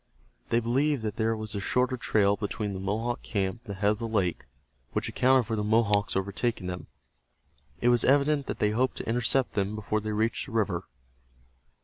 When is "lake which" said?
4.07-5.07